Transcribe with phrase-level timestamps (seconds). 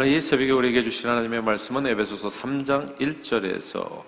[0.00, 4.02] 그러나 이 새벽에 우리에게 주신 하나님의 말씀은 에베소서 3장 1절에서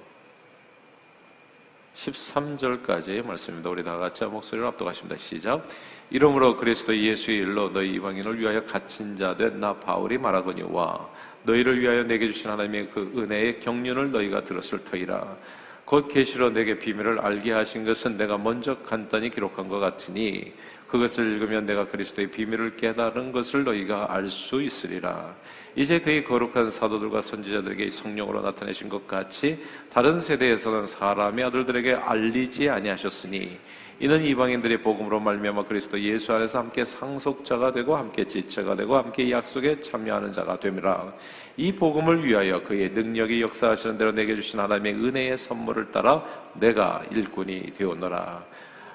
[1.95, 3.69] 13절까지의 말씀입니다.
[3.69, 5.19] 우리 다 같이 목소리를 압도하십니다.
[5.19, 5.69] 시작.
[6.09, 11.11] 이러므로 그리스도 예수의 일로 너희 이방인을 위하여 갇힌 자 된 나 바울이 말하거니와
[11.43, 15.37] 너희를 위하여 내게 주신 하나님의 그 은혜의 경륜을 너희가 들었을 터이라.
[15.85, 20.55] 곧 계시로 내게 비밀을 알게 하신 것은 내가 먼저 간단히 기록한 것 같으니
[20.93, 25.35] 그것을 읽으면 내가 그리스도의 비밀을 깨달은 것을 너희가 알 수 있으리라.
[25.75, 29.59] 이제 그의 거룩한 사도들과 선지자들에게 성령으로 나타내신 것 같이
[29.91, 33.59] 다른 세대에서는 사람의 아들들에게 알리지 아니하셨으니
[34.01, 39.81] 이는 이방인들의 복음으로 말미암아 그리스도 예수 안에서 함께 상속자가 되고 함께 지체가 되고 함께 약속에
[39.81, 41.15] 참여하는 자가 됨이라.
[41.57, 46.23] 이 복음을 위하여 그의 능력이 역사하시는 대로 내게 주신 하나님의 은혜의 선물을 따라
[46.55, 48.45] 내가 일꾼이 되었노라.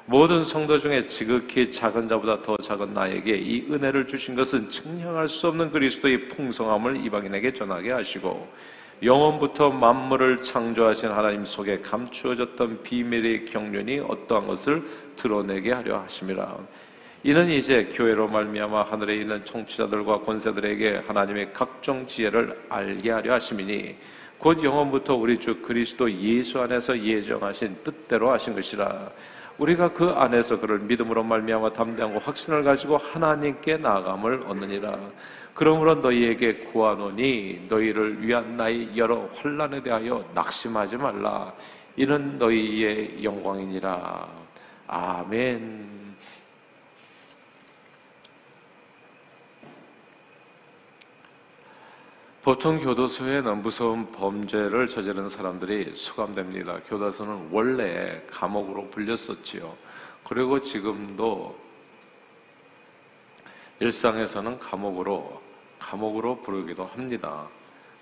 [0.10, 5.50] 모든 성도 중에 지극히 작은 자보다 더 작은 나에게 이 은혜를 주신 것은 측량할 수
[5.50, 8.48] 없는 그리스도의 풍성함을 이방인에게 전하게 하시고
[9.04, 14.82] 영원부터 만물을 창조하신 하나님 속에 감추어졌던 비밀의 경륜이 어떠한 것을
[15.18, 16.58] 드러내게 하려 하심이라.
[17.24, 23.98] 이는 이제 교회로 말미암아 하늘에 있는 총치자들과 권세들에게 하나님의 각종 지혜를 알게 하려 하심이니
[24.38, 29.12] 곧 영원부터 우리 주 그리스도 예수 안에서 예정하신 뜻대로 하신 것이라.
[29.58, 34.98] 우리가 그 안에서 그를 믿음으로 말미암아 담대하고 확신을 가지고 하나님께 나아감을 얻느니라.
[35.54, 41.52] 그러므로 너희에게 구하노니 너희를 위한 나의 여러 환란에 대하여 낙심하지 말라.
[41.96, 44.27] 이는 너희의 영광이니라.
[44.86, 45.96] 아멘.
[52.48, 56.79] 보통 교도소에는 무서운 범죄를 저지른 사람들이 수감됩니다.
[56.87, 59.76] 교도소는 원래 감옥으로 불렸었지요.
[60.23, 61.59] 그리고 지금도
[63.81, 65.41] 일상에서는 감옥으로
[65.78, 67.50] 감옥으로 부르기도 합니다.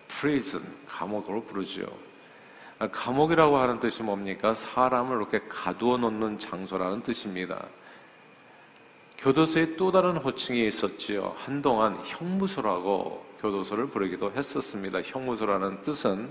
[0.08, 1.88] prison 감옥으로 부르지요.
[2.92, 4.54] 감옥이라고 하는 뜻이 뭡니까?
[4.54, 7.66] 사람을 이렇게 가두어 놓는 장소라는 뜻입니다.
[9.18, 11.34] 교도소에 또 다른 호칭이 있었지요.
[11.38, 15.02] 한동안 형무소라고 교도소를 부르기도 했었습니다.
[15.02, 16.30] 형무소라는 뜻은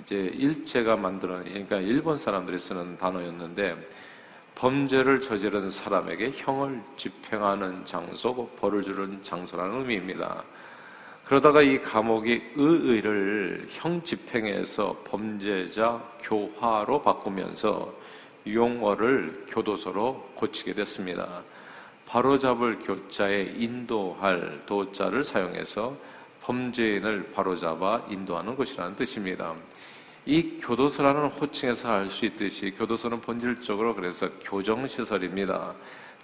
[0.00, 3.76] 이제 일제가 만드는 그러니까 일본 사람들이 쓰는 단어였는데
[4.54, 10.42] 범죄를 저지른 사람에게 형을 집행하는 장소, 벌을 주는 장소라는 의미입니다.
[11.26, 17.92] 그러다가 이 감옥이 의의를 형 집행에서 범죄자 교화로 바꾸면서
[18.46, 21.42] 용어를 교도소로 고치게 됐습니다.
[22.06, 25.96] 바로잡을 교자에 인도할 도자를 사용해서
[26.42, 29.54] 범죄인을 바로잡아 인도하는 것이라는 뜻입니다.
[30.24, 35.74] 이 교도소라는 호칭에서 알 수 있듯이 교도소는 본질적으로 그래서 교정시설입니다.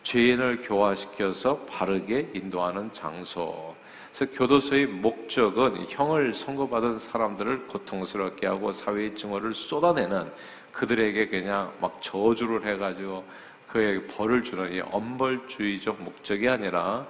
[0.03, 3.75] 죄인을 교화시켜서 바르게 인도하는 장소.
[4.13, 10.31] 그래서 교도소의 목적은 형을 선고받은 사람들을 고통스럽게 하고 사회의 증오를 쏟아내는
[10.73, 13.25] 그들에게 그냥 막 저주를 해가지고
[13.73, 17.07] 그에게 벌을 주는 이 엄벌주의적 목적이 아니라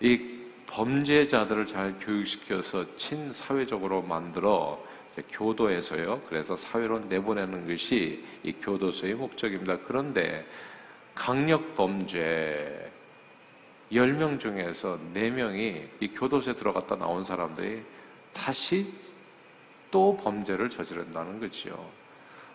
[0.00, 4.80] 이 범죄자들을 잘 교육시켜서 친사회적으로 만들어
[5.30, 6.22] 교도에서요.
[6.28, 9.78] 그래서 사회로 내보내는 것이 이 교도소의 목적입니다.
[9.78, 10.46] 그런데
[11.12, 12.92] 강력 범죄
[13.90, 17.82] 10명 중에서 4명이 이 교도소에 들어갔다 나온 사람들이
[18.32, 18.92] 다시
[19.90, 21.90] 또 범죄를 저지른다는 거죠.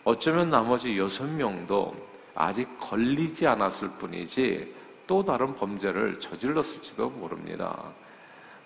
[0.04, 4.74] 어쩌면 나머지 6명도 아직 걸리지 않았을 뿐이지
[5.06, 7.92] 또 다른 범죄를 저질렀을지도 모릅니다.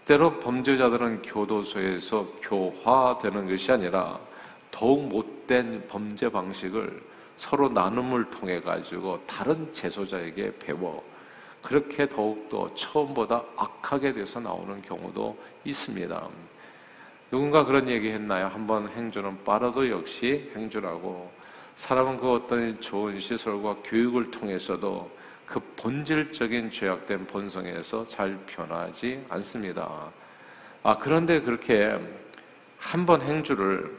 [0.04, 4.20] 때로 범죄자들은 교도소에서 교화되는 것이 아니라
[4.70, 7.02] 더욱 못된 범죄 방식을
[7.36, 11.04] 서로 나눔을 통해 가지고 다른 재소자에게 배워
[11.62, 16.28] 그렇게 더욱더 처음보다 악하게 돼서 나오는 경우도 있습니다.
[17.30, 18.46] 누군가 그런 얘기 했나요?
[18.46, 21.28] 한번 행주는 빠르도 역시 행주라고
[21.76, 25.10] 사람은 그 어떤 좋은 시설과 교육을 통해서도
[25.44, 30.10] 그 본질적인 죄악된 본성에서 잘 변하지 않습니다.
[30.82, 31.98] 아, 그런데 그렇게
[32.78, 33.96] 한 번 행주를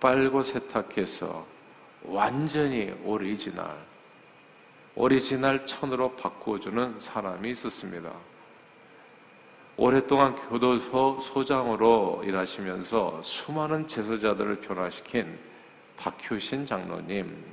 [0.00, 1.46] 빨고 세탁해서
[2.04, 3.76] 완전히 오리지널,
[4.94, 8.10] 오리지널 천으로 바꾸어주는 사람이 있었습니다.
[9.76, 15.38] 오랫동안 교도소 소장으로 일하시면서 수많은 재소자들을 변화시킨
[15.96, 17.52] 박효신 장로님,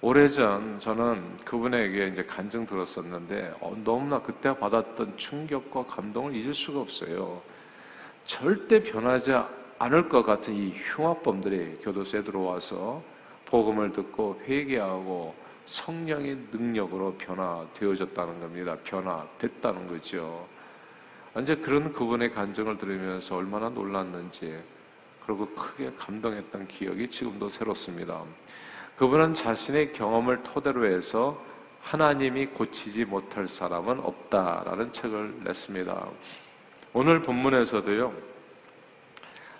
[0.00, 7.42] 오래전 저는 그분에게 이제 간증 들었었는데 어, 너무나 그때 받았던 충격과 감동을 잊을 수가 없어요.
[8.24, 9.32] 절대 변하지
[9.78, 13.02] 않을 것 같은 이 흉악범들이 교도소에 들어와서
[13.46, 15.34] 복음을 듣고 회개하고
[15.64, 18.76] 성령의 능력으로 변화되어졌다는 겁니다.
[18.84, 20.46] 변화됐다는 거죠.
[21.40, 24.62] 이제 그런 그분의 간증을 들으면서 얼마나 놀랐는지
[25.26, 28.22] 그리고 크게 감동했던 기억이 지금도 새롭습니다.
[28.96, 31.42] 그분은 자신의 경험을 토대로 해서
[31.80, 36.06] 하나님이 고치지 못할 사람은 없다라는 책을 냈습니다.
[36.92, 38.12] 오늘 본문에서도요,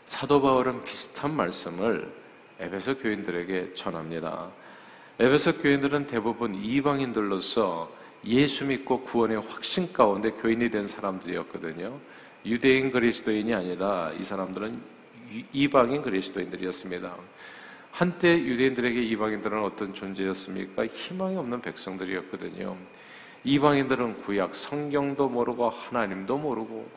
[0.06, 2.10] 사도 바울은 비슷한 말씀을
[2.60, 4.50] 에베소 교인들에게 전합니다.
[5.18, 7.90] 에베소 교인들은 대부분 이방인들로서
[8.24, 11.98] 예수 믿고 구원의 확신 가운데 교인이 된 사람들이었거든요.
[12.44, 14.95] 유대인 그리스도인이 아니라 이 사람들은
[15.52, 17.16] 이방인 그리스도인들이었습니다.
[17.92, 20.86] 한때 유대인들에게 이방인들은 어떤 존재였습니까?
[20.86, 22.76] 희망이 없는 백성들이었거든요.
[23.44, 26.88] 이방인들은 구약 성경도 모르고 하나님도 모르고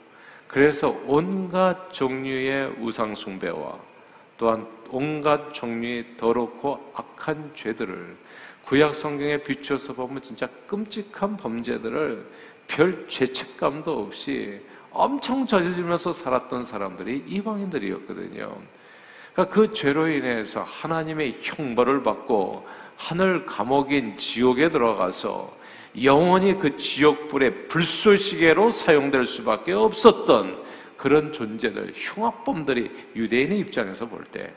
[0.48, 3.80] 그래서 온갖 종류의 우상 숭배와
[4.38, 8.18] 또한 온갖 종류의 더럽고 악한 죄들을
[8.66, 12.26] 구약 성경에 비추어서 보면 진짜 끔찍한 범죄들을
[12.68, 18.57] 별 죄책감도 없이 엄청 저지르면서 살았던 사람들이 이방인들이었거든요.
[19.33, 25.57] 그러니까 그 죄로 인해서 하나님의 형벌을 받고 하늘 감옥인 지옥에 들어가서
[26.03, 30.63] 영원히 그 지옥불의 불쏘시개로 사용될 수밖에 없었던
[30.97, 34.53] 그런 존재들, 흉악범들이 유대인의 입장에서 볼 때,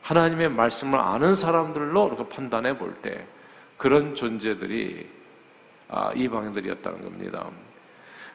[0.00, 3.26] 하나님의 말씀을 아는 사람들로 이렇게 판단해 볼 때,
[3.76, 5.06] 그런 존재들이
[5.88, 7.48] 아, 이방인들이었다는 겁니다.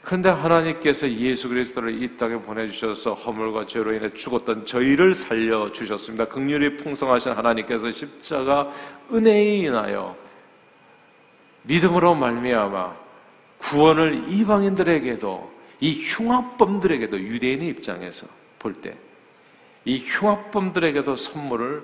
[0.04, 6.26] 그런데 하나님께서 예수 그리스도를 이 땅에 보내주셔서 허물과 죄로 인해 죽었던 저희를 살려주셨습니다.
[6.26, 8.72] 극률이 풍성하신 하나님께서 십자가
[9.14, 10.16] 은혜에 인하여
[11.64, 12.96] 믿음으로 말미암아
[13.60, 15.52] 구원을 이방인들에게도
[15.82, 18.28] 이 흉악범들에게도 유대인의 입장에서
[18.60, 18.98] 볼 때
[19.84, 21.84] 이 흉악범들에게도 선물을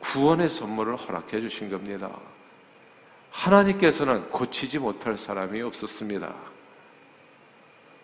[0.00, 2.10] 구원의 선물을 허락해 주신 겁니다.
[3.30, 6.34] 하나님께서는 고치지 못할 사람이 없었습니다.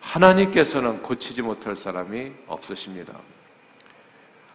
[0.01, 3.13] 하나님께서는 고치지 못할 사람이 없으십니다.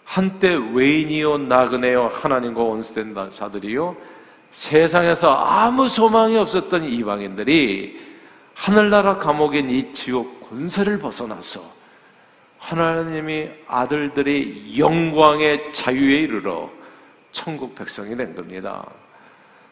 [0.05, 3.97] 한때 외인이요 나그네요 하나님과 원수된 자들이요
[4.53, 8.01] 세상에서 아무 소망이 없었던 이방인들이
[8.55, 11.63] 하늘나라 감옥인 이 지옥 권세를 벗어나서
[12.59, 16.71] 하나님이 아들들이 영광의 자유에 이르러
[17.33, 18.87] 천국 백성이 된 겁니다.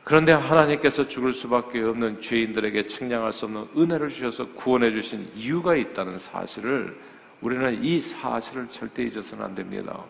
[0.04, 6.18] 그런데 하나님께서 죽을 수밖에 없는 죄인들에게 측량할 수 없는 은혜를 주셔서 구원해 주신 이유가 있다는
[6.18, 6.94] 사실을
[7.40, 10.04] 우리는 이 사실을 절대 잊어서는 안 됩니다.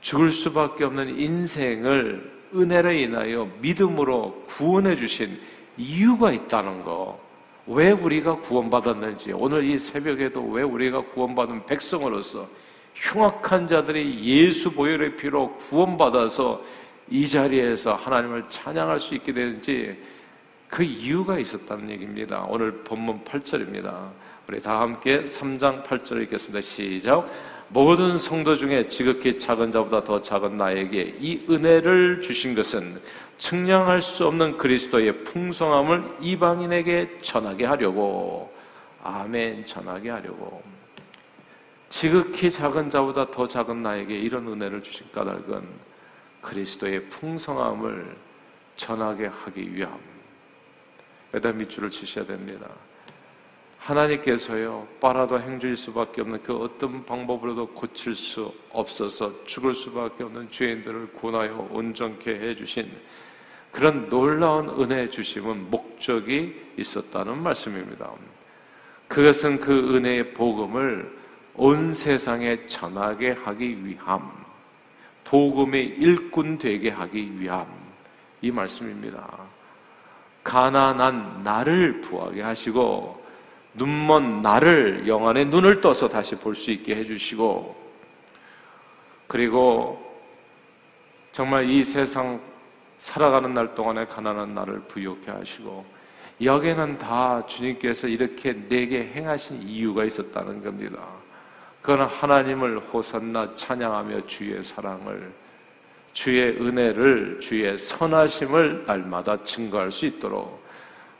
[0.00, 5.38] 죽을 수밖에 없는 인생을 은혜로 인하여 믿음으로 구원해 주신
[5.76, 7.20] 이유가 있다는 거.
[7.66, 12.48] 왜 우리가 구원받았는지, 오늘 이 새벽에도 왜 우리가 구원받은 백성으로서
[12.94, 16.62] 흉악한 자들이 예수 보혈의 피로 구원받아서
[17.12, 20.02] 이 자리에서 하나님을 찬양할 수 있게 되는지
[20.66, 22.46] 그 이유가 있었다는 얘기입니다.
[22.48, 24.08] 오늘 본문 8절입니다.
[24.48, 26.62] 우리 다 함께 3장 8절을 읽겠습니다.
[26.62, 27.26] 시작.
[27.68, 32.98] 모든 성도 중에 지극히 작은 자보다 더 작은 나에게 이 은혜를 주신 것은
[33.36, 38.50] 측량할 수 없는 그리스도의 풍성함을 이방인에게 전하게 하려고
[39.02, 40.62] 아멘 전하게 하려고
[41.90, 45.91] 지극히 작은 자보다 더 작은 나에게 이런 은혜를 주신 까닭은
[46.42, 48.16] 그리스도의 풍성함을
[48.76, 49.98] 전하게 하기 위함.
[51.32, 52.68] 여기다 밑줄을 치셔야 됩니다.
[53.78, 61.14] 하나님께서요, 빨아도 행주일 수밖에 없는 그 어떤 방법으로도 고칠 수 없어서 죽을 수밖에 없는 죄인들을
[61.14, 62.92] 구원하여 온전케 해주신
[63.72, 68.12] 그런 놀라운 은혜 주심은 목적이 있었다는 말씀입니다.
[69.08, 71.18] 그것은 그 은혜의 복음을
[71.54, 74.41] 온 세상에 전하게 하기 위함,
[75.32, 77.66] 복음의 일꾼 되게 하기 위함,
[78.42, 79.26] 이 말씀입니다.
[80.44, 83.24] 가난한 나를 부하게 하시고,
[83.72, 87.74] 눈먼 나를 영안에 눈을 떠서 다시 볼 수 있게 해 주시고,
[89.26, 90.20] 그리고
[91.32, 92.38] 정말 이 세상
[92.98, 95.86] 살아가는 날 동안에 가난한 나를 부욕해 하시고,
[96.42, 101.21] 여기는 다 주님께서 이렇게 내게 행하신 이유가 있었다는 겁니다.
[101.82, 105.32] 그건 하나님을 호산나 찬양하며 주의 사랑을,
[106.12, 110.62] 주의 은혜를, 주의 선하심을 날마다 증거할 수 있도록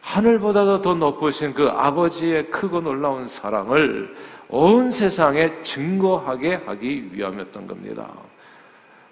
[0.03, 4.15] 하늘보다도 더 높으신 그 아버지의 크고 놀라운 사랑을
[4.49, 8.13] 온 세상에 증거하게 하기 위함이었던 겁니다.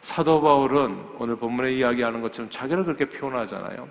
[0.03, 3.89] 사도 바울은 오늘 본문에 이야기하는 것처럼 자기를 그렇게 표현하잖아요.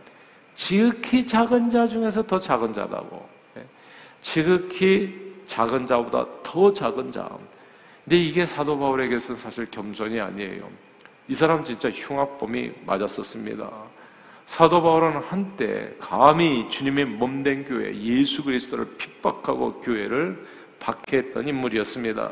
[0.56, 3.28] 지극히 작은 자 중에서 더 작은 자라고.
[3.58, 3.66] 예.
[4.22, 7.28] 지극히 작은 자보다 더 작은 자.
[8.06, 10.70] 근데 이게 사도 바울에게서는 사실 겸손이 아니에요.
[11.28, 13.70] 이 사람 진짜 흉악범이 맞았었습니다.
[14.46, 20.46] 사도 바울은 한때 감히 주님의 몸된 교회 예수 그리스도를 핍박하고 교회를
[20.80, 22.32] 박해했던 인물이었습니다.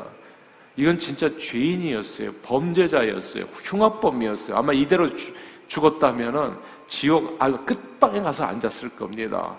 [0.76, 2.32] 이건 진짜 죄인이었어요.
[2.42, 3.44] 범죄자였어요.
[3.52, 4.56] 흉악범이었어요.
[4.56, 5.08] 아마 이대로
[5.66, 6.56] 죽었다면은
[6.86, 9.56] 지옥 아 끝방에 가서 앉았을 겁니다.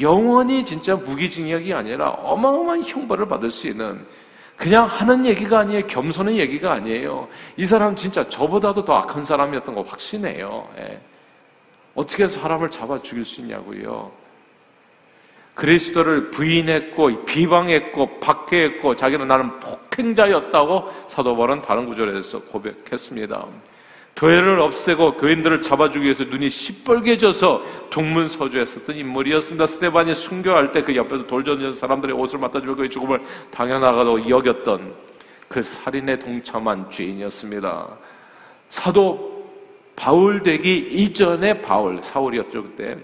[0.00, 4.06] 영원히 진짜 무기징역이 아니라 어마어마한 형벌을 받을 수 있는
[4.56, 5.86] 그냥 하는 얘기가 아니에요.
[5.86, 7.28] 겸손한 얘기가 아니에요.
[7.56, 10.68] 이 사람 진짜 저보다도 더 악한 사람이었던 거 확신해요.
[10.78, 11.00] 예.
[11.94, 14.10] 어떻게 사람을 잡아 죽일 수 있냐고요.
[15.54, 23.46] 그리스도를 부인했고 비방했고 박해했고 자기는 나는 폭행자였다고 사도 바울은 다른 구절에서 고백했습니다.
[24.16, 29.66] 교회를 없애고 교인들을 잡아주기 위해서 눈이 시뻘개져서 동문서주했었던 인물이었습니다.
[29.66, 33.20] 스테반이 순교할 때 그 옆에서 돌전전 사람들의 옷을 맡아주며 그의 죽음을
[33.50, 34.94] 당연하다고 여겼던
[35.48, 37.88] 그 살인에 동참한 죄인이었습니다.
[38.70, 39.52] 사도
[39.94, 42.98] 바울 되기 이전의 바울, 사울이었죠, 그때.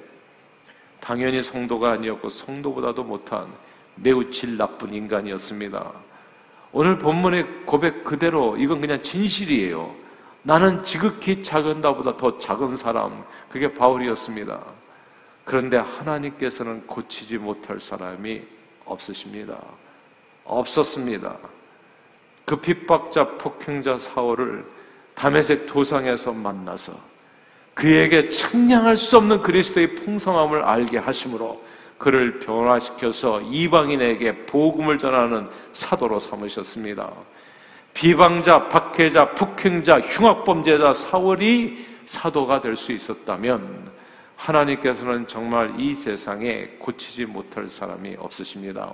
[1.00, 3.46] 당연히 성도가 아니었고, 성도보다도 못한
[3.96, 5.92] 매우 질 나쁜 인간이었습니다.
[6.72, 10.01] 오늘 본문의 고백 그대로 이건 그냥 진실이에요.
[10.42, 14.60] 나는 지극히 작은 나보다 더 작은 사람, 그게 바울이었습니다.
[15.44, 18.42] 그런데 하나님께서는 고치지 못할 사람이
[18.84, 19.58] 없으십니다.
[20.44, 21.36] 없었습니다.
[22.44, 24.64] 그 핍박자, 폭행자 사울을
[25.14, 26.92] 담에색 도상에서 만나서
[27.74, 31.62] 그에게 측량할 수 없는 그리스도의 풍성함을 알게 하심으로
[31.98, 37.12] 그를 변화시켜서 이방인에게 복음을 전하는 사도로 삼으셨습니다.
[37.94, 43.90] 비방자, 박해자, 폭행자, 흉악범죄자 사월이 사도가 될 수 있었다면
[44.36, 48.92] 하나님께서는 정말 이 세상에 고치지 못할 사람이 없으십니다.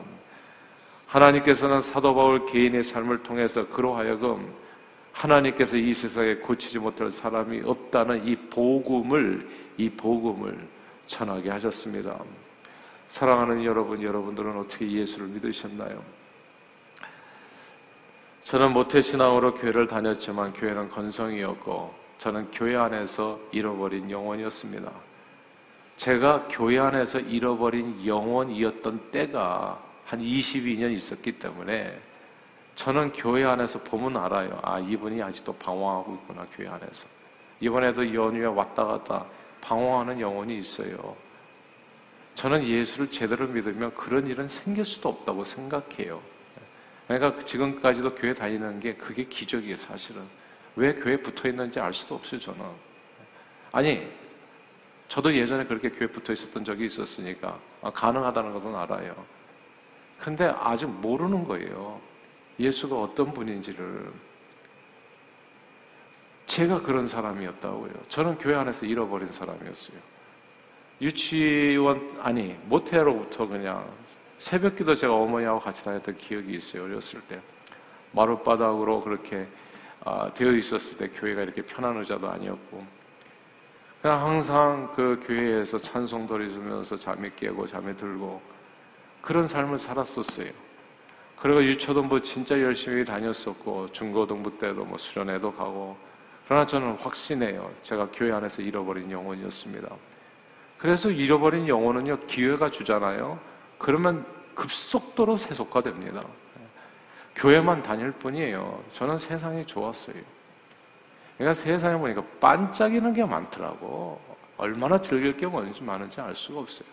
[1.06, 4.52] 하나님께서는 사도 바울 개인의 삶을 통해서 그로 하여금
[5.12, 10.68] 하나님께서 이 세상에 고치지 못할 사람이 없다는 이 복음을 이 복음을
[11.06, 12.18] 전하게 하셨습니다.
[13.08, 16.02] 사랑하는 여러분, 여러분들은 어떻게 예수를 믿으셨나요?
[18.48, 24.90] 저는 모태신앙으로 교회를 다녔지만 교회는 건성이었고 저는 교회 안에서 잃어버린 영혼이었습니다.
[25.98, 32.00] 제가 교회 안에서 잃어버린 영혼이었던 때가 한 22년 있었기 때문에
[32.74, 34.58] 저는 교회 안에서 보면 알아요.
[34.62, 37.06] 아, 이분이 아직도 방황하고 있구나, 교회 안에서.
[37.60, 39.26] 이번에도 연휴에 왔다 갔다
[39.60, 41.14] 방황하는 영혼이 있어요.
[42.34, 46.37] 저는 예수를 제대로 믿으면 그런 일은 생길 수도 없다고 생각해요.
[47.08, 50.22] 그러니까 지금까지도 교회 다니는 게 그게 기적이에요, 사실은.
[50.76, 52.64] 왜 교회 붙어 있는지 알 수도 없어요, 저는.
[53.72, 54.06] 아니,
[55.08, 59.24] 저도 예전에 그렇게 교회 붙어 있었던 적이 있었으니까 아, 가능하다는 것은 알아요.
[60.18, 62.00] 근데 아직 모르는 거예요.
[62.60, 64.12] 예수가 어떤 분인지를
[66.44, 67.92] 제가 그런 사람이었다고요.
[68.08, 69.98] 저는 교회 안에서 잃어버린 사람이었어요.
[71.00, 73.88] 유치원 아니 모태로부터 그냥
[74.38, 76.84] 새벽기도 제가 어머니하고 같이 다녔던 기억이 있어요.
[76.84, 77.40] 어렸을 때
[78.12, 79.46] 마룻바닥으로 그렇게
[80.04, 82.86] 아, 되어 있었을 때 교회가 이렇게 편한 의자도 아니었고
[84.00, 88.40] 그냥 항상 그 교회에서 찬송 드리면서 잠이 깨고 잠에 들고
[89.20, 90.50] 그런 삶을 살았었어요.
[91.40, 95.96] 그리고 유초등부 진짜 열심히 다녔었고 중고등부 때도 뭐 수련회도 가고
[96.46, 97.70] 그러나 저는 확신해요.
[97.82, 99.88] 제가 교회 안에서 잃어버린 영혼이었습니다.
[100.78, 103.38] 그래서 잃어버린 영혼은요 기회가 주잖아요.
[103.78, 106.22] 그러면 급속도로 세속화됩니다.
[107.36, 108.82] 교회만 다닐 뿐이에요.
[108.92, 110.16] 저는 세상이 좋았어요.
[111.36, 114.20] 그러니까 세상에 보니까 반짝이는 게 많더라고.
[114.56, 116.88] 얼마나 즐길 게 뭔지 많은지 알 수가 없어요.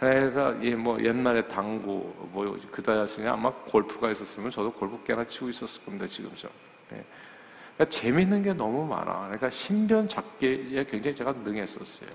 [0.00, 6.06] 그러니까 뭐 옛날에 당구 뭐 그다지 아마 골프가 있었으면 저도 골프 꽤나 치고 있었을 겁니다
[6.06, 6.54] 지금처럼.
[6.92, 7.04] 예.
[7.76, 9.24] 그러니까 재밌는 게 너무 많아.
[9.24, 12.08] 그러니까 신변 잡기에 굉장히 제가 능했었어요.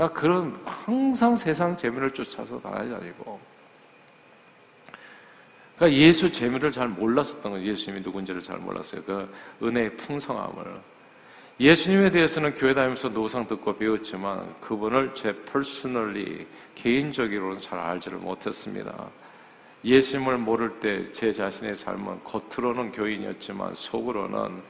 [0.00, 3.38] 그러니까 그런 항상 세상 재미를 쫓아서 다니고.
[5.76, 7.66] 그러니까 예수 재미를 잘 몰랐었던 거예요.
[7.66, 9.02] 예수님이 누군지를 잘 몰랐어요.
[9.02, 9.30] 그
[9.62, 10.80] 은혜의 풍성함을.
[11.58, 19.06] 예수님에 대해서는 교회 다니면서 노상 듣고 배웠지만 그분을 제 personally 개인적으로는 잘 알지를 못했습니다.
[19.84, 24.62] 예수님을 모를 때 제 자신의 삶은 겉으로는 교인이었지만 속으로는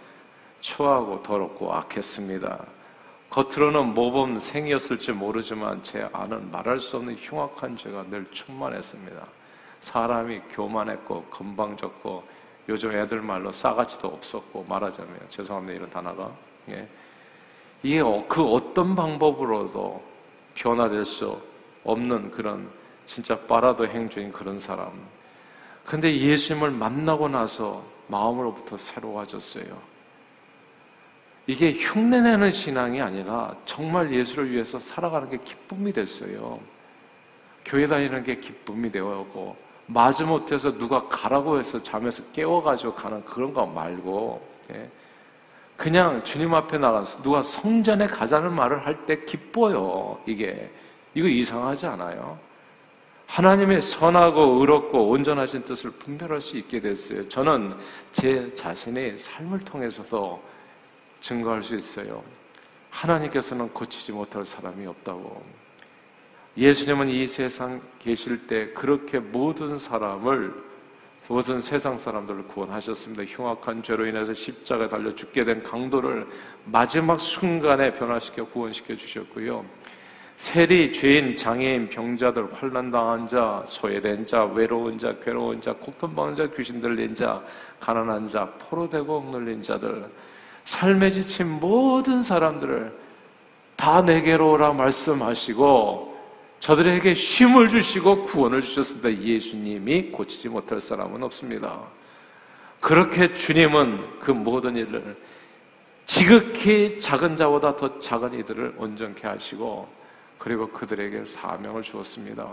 [0.60, 2.79] 추하고 더럽고 악했습니다.
[3.30, 9.26] 겉으로는 모범 생이었을지 모르지만 제 안은 말할 수 없는 흉악한 죄가 늘 충만했습니다.
[9.80, 12.24] 사람이 교만했고 건방졌고
[12.68, 16.30] 요즘 애들 말로 싸가지도 없었고 말하자면 죄송합니다 이런 단어가
[16.70, 16.88] 예.
[17.82, 20.02] 이게 어, 그 어떤 방법으로도
[20.54, 21.40] 변화될 수
[21.84, 22.68] 없는 그런
[23.06, 24.92] 진짜 빠라도 행주인 그런 사람.
[25.84, 29.90] 근데 예수님을 만나고 나서 마음으로부터 새로워졌어요.
[31.50, 36.60] 이게 흉내내는 신앙이 아니라 정말 예수를 위해서 살아가는 게 기쁨이 됐어요.
[37.64, 44.48] 교회 다니는 게 기쁨이 되었고 마지못해서 누가 가라고 해서 잠에서 깨워가지고 가는 그런 거 말고
[44.72, 44.88] 예.
[45.76, 50.20] 그냥 주님 앞에 나가서 누가 성전에 가자는 말을 할 때 기뻐요.
[50.26, 50.70] 이게
[51.14, 52.38] 이거 이상하지 않아요?
[53.26, 57.28] 하나님의 선하고 의롭고 온전하신 뜻을 분별할 수 있게 됐어요.
[57.28, 57.74] 저는
[58.12, 60.49] 제 자신의 삶을 통해서도
[61.20, 62.22] 증거할 수 있어요.
[62.90, 65.42] 하나님께서는 고치지 못할 사람이 없다고.
[66.56, 70.70] 예수님은 이 세상 계실 때 그렇게 모든 사람을
[71.28, 73.22] 모든 세상 사람들을 구원하셨습니다.
[73.22, 76.26] 흉악한 죄로 인해서 십자가에 달려 죽게 된 강도를
[76.64, 79.64] 마지막 순간에 변화시켜 구원시켜 주셨고요.
[80.36, 86.80] 세리, 죄인, 장애인, 병자들, 환난당한 자, 소외된 자, 외로운 자, 괴로운 자, 고통받는 자, 귀신
[86.80, 87.40] 들린 자,
[87.78, 90.10] 가난한 자, 포로되고 억눌린 자들,
[90.70, 92.96] 삶에 지친 모든 사람들을
[93.74, 96.16] 다 내게로 오라 말씀하시고
[96.60, 99.12] 저들에게 쉼을 주시고 구원을 주셨습니다.
[99.12, 101.80] 예수님이 고치지 못할 사람은 없습니다.
[102.78, 105.16] 그렇게 주님은 그 모든 일을
[106.06, 109.88] 지극히 작은 자보다 더 작은 이들을 온전케 하시고
[110.38, 112.48] 그리고 그들에게 사명을 주었습니다.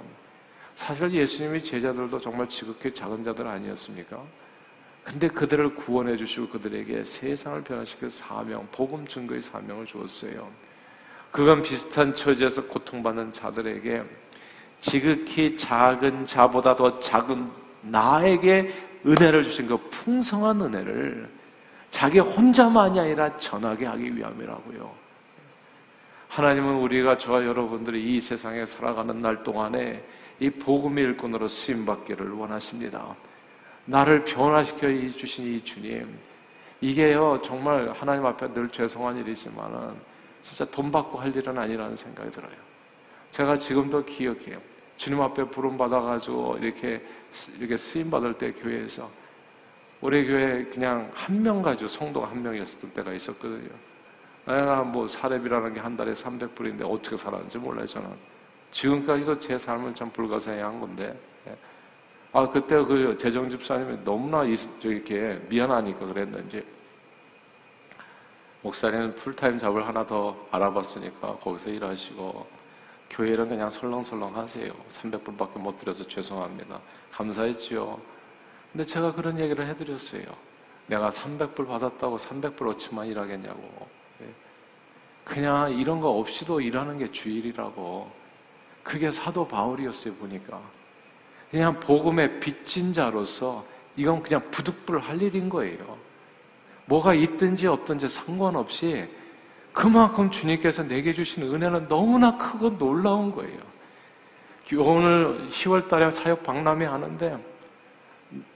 [0.74, 4.20] 사실 예수님이 제자들도 정말 지극히 작은 자들 아니었습니까?
[5.08, 10.50] 근데 그들을 구원해 주시고 그들에게 세상을 변화시킬 사명, 복음 증거의 사명을 주었어요.
[11.32, 14.04] 그건 비슷한 처지에서 고통받는 자들에게
[14.82, 17.50] 지극히 작은 자보다 더 작은
[17.84, 18.74] 나에게
[19.06, 21.30] 은혜를 주신 그 풍성한 은혜를
[21.90, 24.94] 자기 혼자만이 아니라 전하게 하기 위함이라고요.
[26.28, 30.04] 하나님은 우리가 저와 여러분들이 이 세상에 살아가는 날 동안에
[30.42, 33.16] 이 복음의 일꾼으로 쓰임 받기를 원하십니다.
[33.88, 36.20] 나를 변화시켜 주신 이 주님,
[36.82, 39.96] 이게요 정말 하나님 앞에 늘 죄송한 일이지만은
[40.44, 42.52] 진짜 돈 받고 할 일은 아니라는 생각이 들어요.
[43.32, 44.60] 제가 지금도 기억해요.
[44.98, 47.02] 주님 앞에 부름 받아가지고 이렇게
[47.58, 49.10] 이렇게 쓰임 받을 때 교회에서
[50.02, 53.70] 우리 교회 그냥 한 명 가지고 성도가 한 명이었을 때가 있었거든요.
[54.46, 58.10] 내가 뭐 사례비라는 게 한 달에 300불인데 어떻게 살았는지 몰라요, 저는.
[58.72, 61.18] 지금까지도 제 삶은 참 불가사의한 건데.
[62.38, 62.40] 예.
[62.40, 66.64] 아, 그때 그 재정 집사님이 너무나 이렇게 미안하니까 그랬는지.
[68.62, 72.48] 목사님은 풀타임 잡을 하나 더 알아봤으니까 거기서 일하시고
[73.10, 74.72] 교회는 그냥 설렁설렁 하세요.
[74.90, 76.80] 300불 밖에 못 드려서 죄송합니다.
[77.12, 78.00] 감사했지요.
[78.72, 80.26] 근데 제가 그런 얘기를 해드렸어요.
[80.88, 83.88] 내가 300불 받았다고 300불 어치만 일하겠냐고.
[85.24, 88.12] 그냥 이런 거 없이도 일하는 게 주일이라고.
[88.84, 90.62] 그게 사도 바울이었어요, 보니까.
[91.52, 95.98] 그냥 복음의 빚진 자로서 이건 그냥 부득불 할 일인 거예요.
[96.86, 99.08] 뭐가 있든지 없든지 상관없이
[99.74, 103.60] 그만큼 주님께서 내게 주신 은혜는 너무나 크고 놀라운 거예요.
[104.78, 107.38] 오늘 10월 달에 사역 박람회 하는데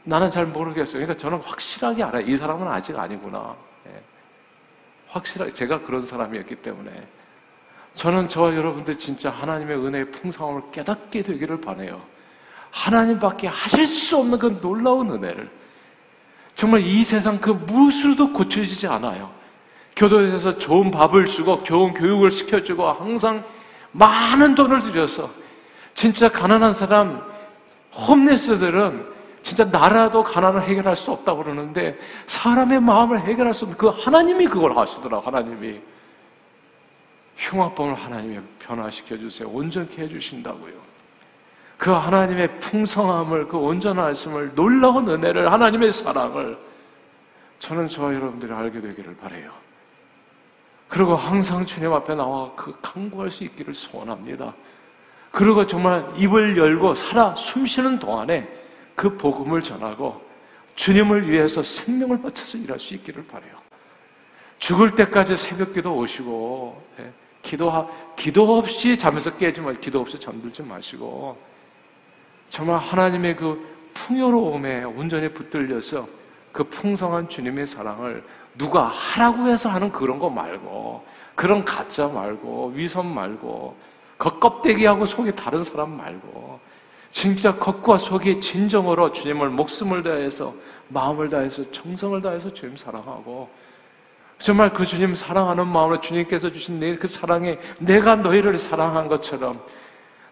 [0.03, 1.01] 나는 잘 모르겠어요.
[1.01, 2.25] 그러니까 저는 확실하게 알아요.
[2.25, 3.55] 이 사람은 아직 아니구나.
[5.07, 6.91] 확실하게 제가 그런 사람이었기 때문에
[7.93, 12.01] 저는 저와 여러분들 진짜 하나님의 은혜의 풍성함을 깨닫게 되기를 바래요.
[12.71, 15.49] 하나님밖에 하실 수 없는 그 놀라운 은혜를.
[16.55, 19.31] 정말 이 세상 그 무엇으로도 고쳐지지 않아요.
[19.95, 23.43] 교도에서 좋은 밥을 주고 좋은 교육을 시켜주고 항상
[23.91, 25.29] 많은 돈을 들여서
[25.93, 27.21] 진짜 가난한 사람
[27.93, 29.11] 홈레스들은
[29.43, 34.77] 진짜 나라도 가난을 해결할 수 없다고 그러는데 사람의 마음을 해결할 수 없는 그 하나님이 그걸
[34.77, 35.79] 하시더라 하나님이.
[37.37, 39.49] 흉악범을 하나님이 변화시켜 주세요.
[39.49, 40.90] 온전케 해주신다고요
[41.81, 46.55] 그 하나님의 풍성함을 그 온전하심을 놀라운 은혜를 하나님의 사랑을
[47.57, 49.51] 저는 저와 여러분들이 알게 되기를 바래요
[50.87, 54.53] 그리고 항상 주님 앞에 나와 그 강구할 수 있기를 소원합니다
[55.31, 58.47] 그리고 정말 입을 열고 살아 숨쉬는 동안에
[58.93, 60.21] 그 복음을 전하고
[60.75, 63.55] 주님을 위해서 생명을 바쳐서 일할 수 있기를 바래요.
[64.59, 71.49] 죽을 때까지 새벽기도 오시고 예, 기도 기도 없이 잠에서 깨지 마, 기도 없이 잠들지 마시고
[72.51, 76.05] 정말 하나님의 그 풍요로움에 온전히 붙들려서
[76.51, 78.25] 그 풍성한 주님의 사랑을
[78.57, 81.01] 누가 하라고 해서 하는 그런 거 말고
[81.33, 83.77] 그런 가짜 말고 위선 말고
[84.17, 86.59] 겉 껍데기하고 속에 다른 사람 말고
[87.09, 90.53] 진짜 겉과 속이 진정으로 주님을 목숨을 다해서
[90.89, 93.49] 마음을 다해서 정성을 다해서 주님 사랑하고
[94.39, 99.63] 정말 그 주님 사랑하는 마음으로 주님께서 주신 내 그 사랑에 내가 너희를 사랑한 것처럼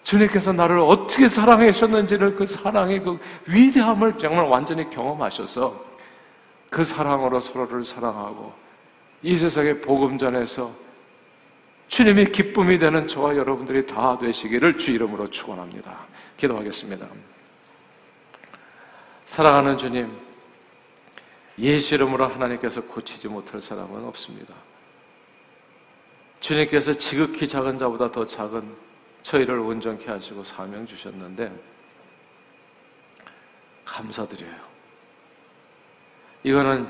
[0.03, 5.85] 주님께서 나를 어떻게 사랑하셨는지를 그 사랑의 그 위대함을 정말 완전히 경험하셔서
[6.69, 8.53] 그 사랑으로 서로를 사랑하고
[9.21, 10.71] 이 세상의 복음 전에서
[11.87, 16.05] 주님의 기쁨이 되는 저와 여러분들이 다 되시기를 주 이름으로 축원합니다.
[16.37, 17.07] 기도하겠습니다.
[19.25, 20.15] 사랑하는 주님,
[21.57, 24.53] 예수 이름으로 하나님께서 고치지 못할 사람은 없습니다.
[26.39, 28.88] 주님께서 지극히 작은 자보다 더 작은
[29.21, 31.51] 저희를 온전케 하시고 사명 주셨는데
[33.85, 34.69] 감사드려요.
[36.43, 36.87] 이거는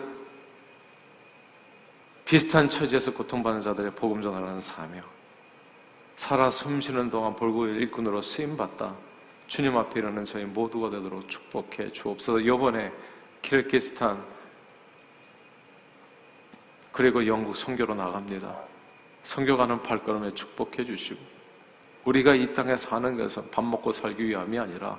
[2.26, 5.04] 비슷한 처지에서 고통받는 자들의 복음 전하는 사명.
[6.15, 8.96] 살아 숨쉬는 동안 볼고의 일꾼으로 쓰임 받다.
[9.48, 12.39] 주님 앞에 일하는 저희 모두가 되도록 축복해 주옵소서.
[12.42, 12.92] 이번에
[13.42, 14.24] 키르기스탄
[16.92, 18.60] 그리고 영국 선교로 나갑니다.
[19.24, 21.38] 선교가는 발걸음에 축복해 주시고
[22.10, 24.98] 우리가 이 땅에 사는 것은 밥 먹고 살기 위함이 아니라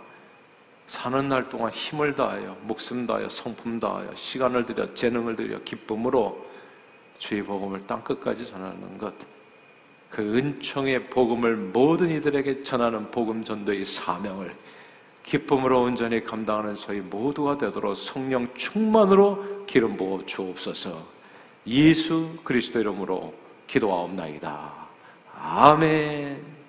[0.87, 6.47] 사는 날 동안 힘을 다하여 목숨 다하여 성품 다하여 시간을 들여 재능을 들여 기쁨으로
[7.19, 9.13] 주의 복음을 땅 끝까지 전하는 것.
[10.09, 14.55] 그 은총의 복음을 모든 이들에게 전하는 복음 전도의 사명을
[15.25, 21.05] 기쁨으로 온전히 감당하는 저희 모두가 되도록 성령 충만으로 기름 부어 주옵소서.
[21.67, 23.35] 예수 그리스도 이름으로
[23.67, 24.73] 기도하옵나이다.
[25.35, 26.60] 아멘.